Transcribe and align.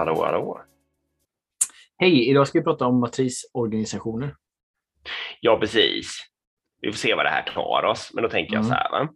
hallå, 0.00 0.24
hallå. 0.24 0.60
Hej, 1.98 2.28
idag 2.28 2.48
ska 2.48 2.58
vi 2.58 2.64
prata 2.64 2.86
om 2.86 3.00
matrisorganisationer. 3.00 4.34
Ja, 5.40 5.58
precis. 5.58 6.18
Vi 6.80 6.92
får 6.92 6.98
se 6.98 7.14
vad 7.14 7.24
det 7.24 7.30
här 7.30 7.42
tar 7.42 7.84
oss, 7.84 8.10
men 8.14 8.22
då 8.22 8.30
tänker 8.30 8.54
jag 8.54 8.64
så 8.64 8.72
här. 8.72 8.90
Va? 8.90 9.08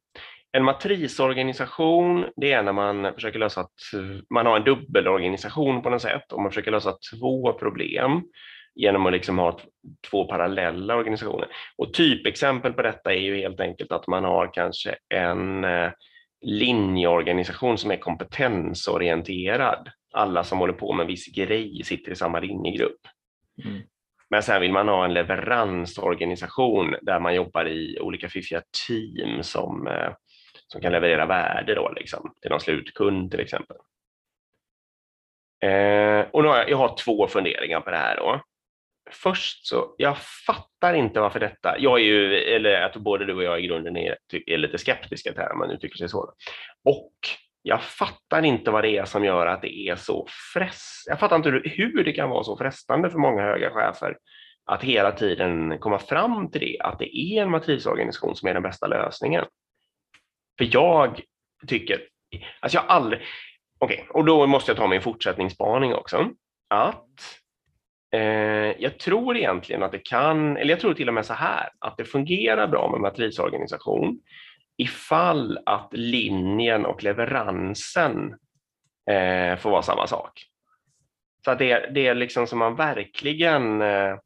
En 0.53 0.65
matrisorganisation, 0.65 2.27
det 2.37 2.53
är 2.53 2.63
när 2.63 2.73
man 2.73 3.15
försöker 3.15 3.39
lösa 3.39 3.61
att 3.61 3.71
man 4.35 4.47
har 4.47 4.57
en 4.57 4.65
dubbelorganisation 4.65 5.83
på 5.83 5.91
något 5.91 6.03
sätt 6.03 6.33
och 6.33 6.43
man 6.43 6.51
försöker 6.51 6.71
lösa 6.71 6.97
två 7.13 7.53
problem 7.53 8.23
genom 8.75 9.07
att 9.07 9.13
liksom 9.13 9.39
ha 9.39 9.59
två 10.11 10.25
parallella 10.25 10.97
organisationer. 10.97 11.49
Och 11.79 11.95
typexempel 11.95 12.73
på 12.73 12.83
detta 12.83 13.13
är 13.13 13.19
ju 13.19 13.37
helt 13.37 13.61
enkelt 13.61 13.93
att 13.93 14.07
man 14.07 14.25
har 14.25 14.55
kanske 14.55 14.97
en 15.15 15.65
eh, 15.65 15.91
linjeorganisation 16.41 17.79
som 17.79 17.91
är 17.91 17.97
kompetensorienterad. 17.97 19.89
Alla 20.15 20.45
som 20.45 20.59
håller 20.59 20.73
på 20.73 20.93
med 20.93 21.05
en 21.05 21.09
viss 21.09 21.27
grej 21.27 21.83
sitter 21.85 22.13
i 22.13 22.17
samma 22.17 22.41
linjegrupp. 22.41 23.01
Mm. 23.65 23.83
Men 24.31 24.43
sen 24.43 24.61
vill 24.61 24.73
man 24.73 24.89
ha 24.89 25.05
en 25.05 25.15
leveransorganisation 25.15 26.97
där 27.03 27.21
man 27.21 27.35
jobbar 27.35 27.69
i 27.69 27.99
olika 28.01 28.29
fiffiga 28.29 28.63
team 28.87 29.43
som, 29.43 29.87
eh, 29.87 30.13
som 30.67 30.81
kan 30.81 30.93
leverera 30.93 31.27
värde 31.27 31.75
då, 31.75 31.93
liksom, 31.97 32.35
till 32.43 32.51
någon 32.51 32.61
slutkund 32.61 33.31
till 33.31 33.41
exempel. 33.41 33.77
Eh, 35.63 36.27
och 36.31 36.43
nu 36.43 36.49
har 36.49 36.57
jag, 36.57 36.71
jag 36.71 36.77
har 36.77 36.97
två 36.97 37.27
funderingar 37.27 37.81
på 37.81 37.91
det 37.91 37.97
här. 37.97 38.17
Då 38.17 38.41
först 39.11 39.67
så, 39.67 39.95
jag 39.99 40.19
fattar 40.47 40.95
inte 40.95 41.21
varför 41.21 41.41
detta, 41.41 41.79
jag 41.79 42.01
är 42.01 42.05
ju, 42.05 42.35
eller 42.35 42.81
att 42.81 42.97
både 42.97 43.25
du 43.25 43.35
och 43.35 43.43
jag 43.43 43.61
i 43.61 43.67
grunden 43.67 43.97
är, 43.97 44.17
är 44.47 44.59
lite 44.59 44.79
skeptiska 44.79 45.31
till 45.31 45.37
det 45.37 45.43
här, 45.43 45.53
om 45.53 45.59
man 45.59 45.71
uttrycker 45.71 45.97
sig 45.97 46.09
så. 46.09 46.35
Och 46.85 47.13
jag 47.67 47.83
fattar 47.83 48.45
inte 48.45 48.71
vad 48.71 48.85
det 48.85 48.97
är 48.97 49.05
som 49.05 49.25
gör 49.25 49.47
att 49.47 49.63
det 49.63 49.79
är 49.79 49.97
så 49.97 50.27
frest. 50.55 51.07
Jag 51.07 51.21
fattar 51.21 51.37
inte 51.37 51.51
hur 51.65 52.05
det 52.05 52.13
kan 52.13 52.31
vara 52.31 52.45
så 52.45 52.57
frestande 52.57 53.11
för 53.11 53.19
många 53.19 53.43
höga 53.43 53.71
chefer 53.71 54.17
att 54.67 54.83
hela 54.83 55.13
tiden 55.13 55.79
komma 55.79 55.99
fram 55.99 56.51
till 56.51 56.61
det, 56.61 56.81
att 56.81 56.99
det 56.99 57.19
är 57.19 57.43
en 57.43 57.51
matrisorganisation 57.51 58.37
som 58.37 58.49
är 58.49 58.55
den 58.55 58.63
bästa 58.63 58.87
lösningen. 58.87 59.45
För 60.59 60.69
jag 60.73 61.21
tycker, 61.67 62.01
alltså 62.61 62.79
jag 62.79 62.83
har 62.83 62.89
aldrig, 62.89 63.23
okej, 63.79 63.97
okay, 63.97 64.09
och 64.09 64.25
då 64.25 64.47
måste 64.47 64.71
jag 64.71 64.77
ta 64.77 64.89
min 64.89 65.03
fortsättningsspaning 65.03 65.95
också, 65.95 66.31
att 66.71 67.41
Eh, 68.15 68.75
jag 68.79 68.99
tror 68.99 69.37
egentligen 69.37 69.83
att 69.83 69.93
det 69.93 69.99
kan, 69.99 70.57
eller 70.57 70.71
jag 70.71 70.81
tror 70.81 70.95
till 70.95 71.09
och 71.09 71.15
med 71.15 71.27
så 71.27 71.35
här, 71.35 71.69
att 71.79 71.97
det 71.97 72.05
fungerar 72.05 72.67
bra 72.67 72.91
med 72.91 73.01
matrisorganisation 73.01 74.21
ifall 74.77 75.59
att 75.67 75.89
linjen 75.93 76.87
och 76.87 77.03
leveransen 77.03 78.35
eh, 79.11 79.59
får 79.59 79.71
vara 79.71 79.83
samma 79.83 80.07
sak. 80.07 80.45
Så 81.45 81.51
att 81.51 81.59
det, 81.59 81.91
det 81.95 82.07
är 82.07 82.15
liksom 82.15 82.47
som 82.47 82.59
man 82.59 82.77
verkligen 82.77 83.83
eh, 83.83 84.17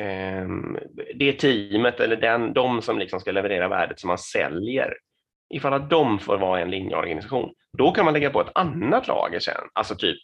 ehm, 0.00 0.78
det 1.14 1.32
teamet 1.32 2.00
eller 2.00 2.16
den, 2.16 2.52
de 2.52 2.82
som 2.82 2.98
liksom 2.98 3.20
ska 3.20 3.32
leverera 3.32 3.68
värdet 3.68 4.00
som 4.00 4.08
man 4.08 4.18
säljer, 4.18 4.94
ifall 5.54 5.72
att 5.72 5.90
de 5.90 6.18
får 6.18 6.38
vara 6.38 6.60
en 6.60 6.70
linjeorganisation, 6.70 7.54
då 7.78 7.92
kan 7.92 8.04
man 8.04 8.14
lägga 8.14 8.30
på 8.30 8.40
ett 8.40 8.52
annat 8.54 9.08
lager 9.08 9.40
sen, 9.40 9.68
alltså 9.72 9.94
typ 9.94 10.18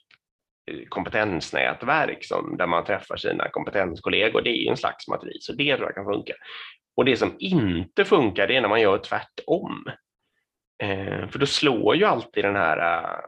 eh, 0.71 0.89
kompetensnätverk 0.89 2.25
som, 2.25 2.57
där 2.57 2.67
man 2.67 2.85
träffar 2.85 3.17
sina 3.17 3.49
kompetenskollegor. 3.49 4.43
Det 4.43 4.51
är 4.51 4.71
en 4.71 4.77
slags 4.77 5.09
matris 5.09 5.49
och 5.49 5.57
det 5.57 5.77
tror 5.77 5.89
jag 5.89 5.95
kan 5.95 6.15
funka. 6.15 6.35
Och 6.97 7.05
det 7.05 7.17
som 7.17 7.37
inte 7.39 8.05
funkar 8.05 8.47
det 8.47 8.57
är 8.57 8.61
när 8.61 8.69
man 8.69 8.81
gör 8.81 8.99
tvärtom. 8.99 9.85
Eh, 10.83 11.29
för 11.29 11.39
då 11.39 11.47
slår 11.47 11.97
ju 11.97 12.05
alltid 12.05 12.45
den 12.45 12.57
här 12.57 12.99
eh, 12.99 13.21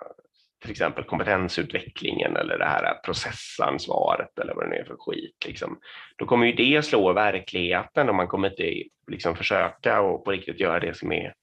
till 0.60 0.70
exempel 0.70 1.04
kompetensutvecklingen 1.04 2.36
eller 2.36 2.58
det 2.58 2.64
här 2.64 2.94
processansvaret 3.04 4.38
eller 4.38 4.54
vad 4.54 4.64
det 4.64 4.70
nu 4.70 4.76
är 4.76 4.84
för 4.84 4.96
skit. 4.98 5.44
Liksom. 5.46 5.80
Då 6.16 6.26
kommer 6.26 6.46
ju 6.46 6.52
det 6.52 6.82
slå 6.82 7.12
verkligheten 7.12 8.08
och 8.08 8.14
man 8.14 8.28
kommer 8.28 8.50
inte 8.50 8.88
liksom 9.10 9.36
försöka 9.36 10.00
och 10.00 10.24
på 10.24 10.30
riktigt 10.30 10.60
göra 10.60 10.80
det 10.80 10.96
som 10.96 11.12
är 11.12 11.34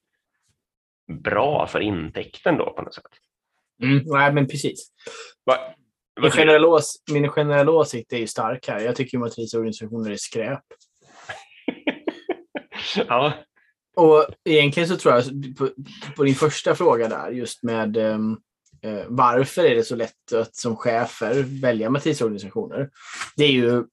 bra 1.24 1.68
för 1.68 1.80
intäkten 1.80 2.58
då 2.58 2.74
på 2.74 2.82
något 2.82 2.94
sätt. 2.94 3.04
Mm, 3.84 4.04
nej, 4.06 4.34
men 4.34 4.48
precis. 4.48 4.92
Va? 5.46 5.58
Min 6.22 6.32
generella, 6.32 6.80
min 7.12 7.30
generella 7.30 7.72
åsikt 7.72 8.14
är 8.14 8.18
ju 8.18 8.28
stark 8.28 8.68
här. 8.68 8.80
Jag 8.80 8.96
tycker 8.96 9.18
matrisorganisationer 9.18 10.12
är 10.12 10.16
skräp. 10.16 10.64
ja. 13.08 13.34
Och 13.96 14.26
egentligen 14.46 14.90
så 14.90 14.98
tror 14.98 15.14
jag 15.14 15.26
på, 15.58 15.70
på 16.16 16.24
din 16.24 16.36
första 16.36 16.76
fråga 16.76 17.08
där, 17.08 17.32
just 17.32 17.64
med 17.64 17.98
um, 17.98 18.32
uh, 18.86 19.04
varför 19.08 19.64
är 19.64 19.76
det 19.76 19.84
så 19.84 19.96
lätt 19.96 20.34
att 20.34 20.56
som 20.56 20.76
chefer 20.76 21.62
välja 21.62 21.90
matrisorganisationer? 21.90 22.90
Det 23.36 23.44
är 23.44 23.52
ju 23.52 23.84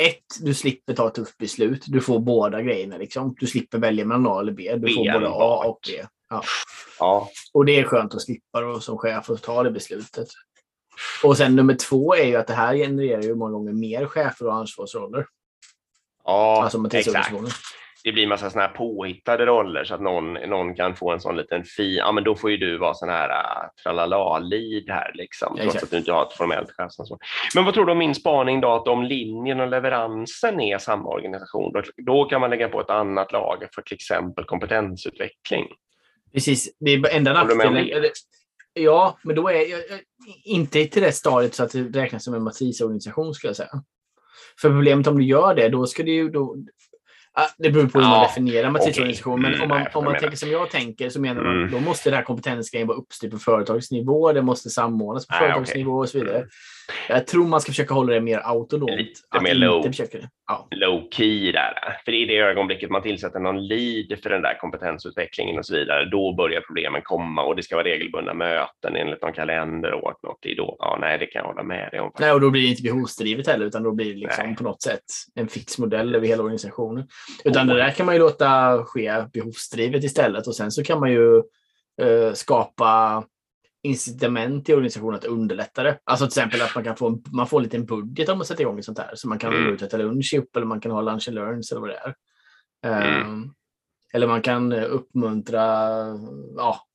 ett, 0.00 0.24
du 0.40 0.54
slipper 0.54 0.94
ta 0.94 1.08
ett 1.08 1.14
tufft 1.14 1.38
beslut. 1.38 1.84
Du 1.86 2.00
får 2.00 2.18
båda 2.18 2.62
grejerna. 2.62 2.96
Liksom. 2.96 3.36
Du 3.40 3.46
slipper 3.46 3.78
välja 3.78 4.04
mellan 4.04 4.26
A 4.26 4.40
eller 4.40 4.52
B. 4.52 4.72
Du 4.74 4.80
B 4.80 4.92
får 4.92 5.12
både 5.12 5.28
A 5.28 5.64
och 5.66 5.78
B. 5.86 6.04
Ja. 6.30 6.42
ja. 6.98 7.30
Och 7.52 7.64
det 7.64 7.78
är 7.78 7.84
skönt 7.84 8.14
att 8.14 8.22
slippa 8.22 8.60
då, 8.60 8.80
som 8.80 8.98
chef 8.98 9.30
att 9.30 9.42
ta 9.42 9.62
det 9.62 9.70
beslutet. 9.70 10.28
Och 11.24 11.36
sen 11.36 11.56
nummer 11.56 11.74
två 11.74 12.14
är 12.14 12.24
ju 12.24 12.36
att 12.36 12.46
det 12.46 12.54
här 12.54 12.76
genererar 12.76 13.22
ju 13.22 13.34
många 13.34 13.52
gånger 13.52 13.72
mer 13.72 14.06
chefer 14.06 14.46
och 14.46 14.54
ansvarsroller. 14.54 15.26
Ja, 16.24 16.62
alltså 16.62 16.88
exakt. 16.92 17.32
Det 18.04 18.12
blir 18.12 18.26
massa 18.26 18.50
sådana 18.50 18.68
här 18.68 18.74
påhittade 18.74 19.46
roller 19.46 19.84
så 19.84 19.94
att 19.94 20.00
någon, 20.00 20.32
någon 20.32 20.74
kan 20.74 20.96
få 20.96 21.12
en 21.12 21.20
sån 21.20 21.36
liten 21.36 21.64
fin, 21.64 21.94
ja 21.94 22.12
men 22.12 22.24
då 22.24 22.36
får 22.36 22.50
ju 22.50 22.56
du 22.56 22.78
vara 22.78 22.94
sån 22.94 23.08
här 23.08 23.28
uh, 23.28 23.70
tralala-lead 23.82 24.84
här 24.88 25.12
liksom, 25.14 25.56
trots 25.56 25.66
exakt. 25.66 25.84
att 25.84 25.90
du 25.90 25.96
inte 25.96 26.12
har 26.12 26.26
ett 26.26 26.32
formellt 26.32 26.70
chefsansvar. 26.70 27.18
Men 27.54 27.64
vad 27.64 27.74
tror 27.74 27.86
du 27.86 27.92
om 27.92 27.98
min 27.98 28.14
spaning 28.14 28.60
då, 28.60 28.72
att 28.72 28.88
om 28.88 29.02
linjen 29.02 29.60
och 29.60 29.68
leveransen 29.68 30.60
är 30.60 30.78
samma 30.78 31.08
organisation, 31.08 31.72
då, 31.72 31.82
då 31.96 32.24
kan 32.24 32.40
man 32.40 32.50
lägga 32.50 32.68
på 32.68 32.80
ett 32.80 32.90
annat 32.90 33.32
lager 33.32 33.68
för 33.74 33.82
till 33.82 33.94
exempel 33.94 34.44
kompetensutveckling. 34.44 35.66
Precis, 36.32 36.76
det 36.80 36.92
är 36.92 37.16
enda 37.16 37.32
nackdelen. 37.32 38.10
Ja, 38.72 39.18
men 39.22 39.36
då 39.36 39.48
är 39.48 39.70
jag 39.70 39.80
inte 40.44 40.84
till 40.84 41.02
det 41.02 41.12
stadiet 41.12 41.54
så 41.54 41.64
att 41.64 41.72
det 41.72 41.82
räknas 41.82 42.24
som 42.24 42.34
en 42.34 42.42
matrisorganisation 42.42 43.34
skulle 43.34 43.48
jag 43.48 43.56
säga. 43.56 43.82
För 44.60 44.68
problemet 44.68 45.06
om 45.06 45.18
du 45.18 45.24
gör 45.24 45.54
det, 45.54 45.68
då 45.68 45.86
ska 45.86 46.02
det 46.02 46.10
ju... 46.10 46.30
Då, 46.30 46.56
det 47.58 47.70
beror 47.70 47.86
på 47.86 47.98
hur 47.98 48.06
ja, 48.06 48.10
man 48.10 48.22
definierar 48.22 48.70
matrisorganisation. 48.70 49.40
Okay. 49.40 49.50
Men 49.50 49.54
mm, 49.54 49.62
om 49.62 49.68
man, 49.68 49.86
om 49.94 50.04
man 50.04 50.18
tänker 50.18 50.36
som 50.36 50.50
jag 50.50 50.70
tänker 50.70 51.08
så 51.08 51.20
menar 51.20 51.42
man 51.42 51.56
mm. 51.56 51.70
då 51.70 51.80
måste 51.80 52.10
det 52.10 52.16
här 52.16 52.22
kompetensgrejen 52.22 52.88
vara 52.88 52.98
uppstyrt 52.98 53.30
på 53.30 53.38
företagsnivå. 53.38 54.32
Det 54.32 54.42
måste 54.42 54.70
samordnas 54.70 55.26
på 55.26 55.34
ah, 55.34 55.38
företagsnivå 55.38 55.98
och 55.98 56.08
så 56.08 56.18
vidare. 56.18 56.46
Jag 57.08 57.26
tror 57.26 57.46
man 57.46 57.60
ska 57.60 57.72
försöka 57.72 57.94
hålla 57.94 58.12
det 58.12 58.20
mer 58.20 58.38
autonomt. 58.38 58.90
Lite 58.90 59.40
mer 59.42 59.54
low, 59.54 59.82
försöka, 59.82 60.18
ja. 60.50 60.68
low 60.70 61.08
key 61.10 61.52
där. 61.52 61.74
För 62.04 62.12
i 62.12 62.26
det 62.26 62.38
ögonblicket 62.38 62.90
man 62.90 63.02
tillsätter 63.02 63.40
någon 63.40 63.66
lead 63.66 64.18
för 64.22 64.30
den 64.30 64.42
där 64.42 64.58
kompetensutvecklingen 64.60 65.58
och 65.58 65.66
så 65.66 65.74
vidare, 65.74 66.04
då 66.04 66.34
börjar 66.34 66.60
problemen 66.60 67.02
komma 67.04 67.42
och 67.42 67.56
det 67.56 67.62
ska 67.62 67.76
vara 67.76 67.86
regelbundna 67.86 68.34
möten 68.34 68.96
enligt 68.96 69.22
någon 69.22 69.32
kalender 69.32 69.92
och 69.92 70.14
något. 70.22 70.46
I 70.46 70.54
då, 70.54 70.76
ja, 70.78 70.98
nej, 71.00 71.18
det 71.18 71.26
kan 71.26 71.40
jag 71.40 71.46
hålla 71.46 71.62
med 71.62 71.88
dig 71.90 72.00
om. 72.00 72.12
Nej, 72.18 72.32
och 72.32 72.40
då 72.40 72.50
blir 72.50 72.62
det 72.62 72.68
inte 72.68 72.82
behovsdrivet 72.82 73.46
heller, 73.46 73.66
utan 73.66 73.82
då 73.82 73.92
blir 73.92 74.14
det 74.14 74.20
liksom 74.20 74.54
på 74.56 74.62
något 74.62 74.82
sätt 74.82 75.04
en 75.34 75.48
fix 75.48 75.78
modell 75.78 76.14
över 76.14 76.26
hela 76.26 76.42
organisationen. 76.42 77.08
Utan 77.44 77.70
oh. 77.70 77.74
det 77.74 77.82
där 77.82 77.90
kan 77.90 78.06
man 78.06 78.14
ju 78.14 78.18
låta 78.18 78.82
ske 78.84 79.12
behovsdrivet 79.32 80.04
istället 80.04 80.46
och 80.46 80.54
sen 80.54 80.70
så 80.70 80.84
kan 80.84 81.00
man 81.00 81.12
ju 81.12 81.42
uh, 82.02 82.32
skapa 82.32 83.24
incitament 83.82 84.68
i 84.68 84.72
organisationen 84.72 85.14
att 85.14 85.24
underlätta 85.24 85.82
det. 85.82 85.98
Alltså 86.04 86.26
till 86.26 86.30
exempel 86.30 86.62
att 86.62 86.74
man 86.74 86.84
kan 86.84 86.96
få, 86.96 87.22
man 87.32 87.46
får 87.46 87.58
en 87.58 87.64
liten 87.64 87.86
budget 87.86 88.28
om 88.28 88.38
man 88.38 88.46
sätter 88.46 88.62
igång 88.62 88.82
sånt 88.82 88.98
här. 88.98 89.10
Så 89.14 89.28
man 89.28 89.38
kan 89.38 89.54
mm. 89.54 89.74
äta 89.74 89.96
lunch 89.96 90.34
ihop 90.34 90.56
eller 90.56 90.66
man 90.66 90.80
kan 90.80 90.92
ha 90.92 91.00
lunch 91.00 91.28
and 91.28 91.34
learns 91.34 91.70
eller 91.70 91.80
vad 91.80 91.90
det 91.90 91.96
är. 91.96 92.14
Mm. 92.86 93.30
Um, 93.30 93.54
eller 94.12 94.26
man 94.26 94.42
kan 94.42 94.72
uppmuntra, 94.72 95.62
ja, 96.56 96.86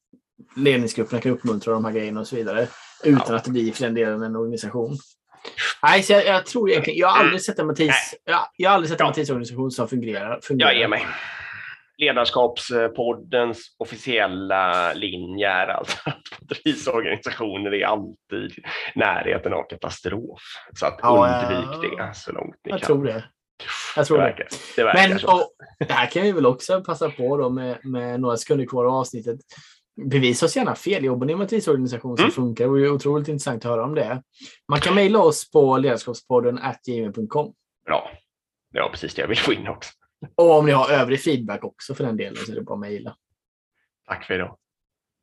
ledningsgrupperna 0.56 1.22
kan 1.22 1.32
uppmuntra 1.32 1.74
de 1.74 1.86
här 1.86 1.92
grejerna 1.92 2.20
och 2.20 2.28
så 2.28 2.36
vidare. 2.36 2.68
Utan 3.04 3.26
ja. 3.28 3.36
att 3.36 3.44
det 3.44 3.52
blir 3.52 3.72
för 3.72 3.84
den 3.84 3.94
delen 3.94 4.24
en 4.24 4.36
organisation. 4.36 4.98
Nej, 5.84 6.04
så 6.04 6.14
jag, 6.14 6.26
jag 6.26 6.46
tror 6.46 6.70
egentligen, 6.70 7.00
jag 7.00 7.08
har 7.08 7.20
aldrig 7.20 7.42
sett 7.42 7.60
en 7.60 7.68
Mattis, 7.68 8.16
jag, 8.24 8.48
jag 8.58 8.70
har 8.70 8.76
aldrig 8.76 8.90
sett 8.90 9.02
en 9.02 9.06
ja. 9.06 9.10
Mattis-organisation 9.10 9.72
som 9.72 9.88
fungerar. 9.88 10.40
fungerar. 10.44 10.72
Jag 10.72 10.80
ger 10.80 10.88
mig 10.88 11.06
ledarskapspoddens 11.98 13.76
officiella 13.78 14.94
linje 14.94 15.50
är 15.50 15.68
alltså 15.68 15.98
att 16.06 16.22
polisorganisationer 16.64 17.74
är 17.74 17.86
alltid 17.86 18.66
närheten 18.96 19.54
av 19.54 19.64
katastrof. 19.70 20.42
Så 20.80 20.86
att 20.86 21.00
ja, 21.02 21.44
undvik 21.50 21.98
det 21.98 22.16
så 22.16 22.32
långt 22.32 22.56
ni 22.64 22.72
jag 22.72 22.80
kan. 22.80 22.88
Tror 22.88 23.06
det. 23.06 23.24
Jag 23.96 24.06
tror 24.06 24.18
det. 24.18 24.24
Verkar, 24.24 24.48
det. 24.76 24.84
verkar 24.84 25.10
Men 25.10 25.18
och, 25.26 25.50
det 25.80 25.94
här 25.94 26.08
kan 26.08 26.24
vi 26.24 26.32
väl 26.32 26.46
också 26.46 26.84
passa 26.84 27.10
på 27.10 27.38
då 27.38 27.50
med, 27.50 27.78
med 27.84 28.20
några 28.20 28.38
sekunder 28.38 28.66
kvar 28.66 28.86
av 28.86 28.94
avsnittet. 28.94 29.40
Bevisa 30.12 30.46
oss 30.46 30.56
gärna 30.56 30.76
fel. 30.76 31.04
Jobbar 31.04 31.26
ni 31.26 31.34
med 31.34 31.34
en 31.34 31.40
matrisorganisation 31.40 32.18
som 32.18 32.24
mm. 32.24 32.32
funkar? 32.32 32.64
Det 32.64 32.70
vore 32.70 32.90
otroligt 32.90 33.28
intressant 33.28 33.66
att 33.66 33.72
höra 33.72 33.84
om 33.84 33.96
det. 33.96 34.22
Man 34.70 34.80
kan 34.80 34.96
mejla 34.96 35.20
oss 35.20 35.52
på 35.52 35.78
ledarskapspodden 35.78 36.60
gmail.com. 36.86 37.54
Bra. 37.86 38.12
Ja, 38.74 38.90
precis 38.92 39.16
det 39.16 39.22
jag 39.22 39.28
vill 39.28 39.38
få 39.38 39.54
in 39.54 39.68
också. 39.68 39.92
Och 40.36 40.52
om 40.52 40.66
ni 40.66 40.72
har 40.72 40.90
övrig 40.90 41.22
feedback 41.22 41.64
också 41.64 41.96
för 41.96 42.04
den 42.04 42.18
delen 42.18 42.36
så 42.46 42.52
är 42.52 42.56
det 42.56 42.62
bara 42.62 42.74
att 42.74 42.80
mejla. 42.80 43.18
Tack 44.08 44.26
för 44.26 44.34
idag. 44.34 44.58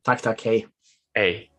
Tack, 0.04 0.22
tack. 0.22 0.44
Hej. 0.44 0.68
Hej. 1.14 1.51